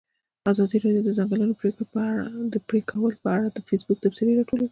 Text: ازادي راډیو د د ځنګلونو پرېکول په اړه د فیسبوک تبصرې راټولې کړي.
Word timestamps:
ازادي 0.51 0.77
راډیو 0.83 1.03
د 1.05 1.07
د 1.07 1.15
ځنګلونو 1.17 1.53
پرېکول 2.69 3.13
په 3.23 3.27
اړه 3.35 3.47
د 3.49 3.57
فیسبوک 3.67 3.97
تبصرې 4.03 4.31
راټولې 4.37 4.49
کړي. 4.49 4.59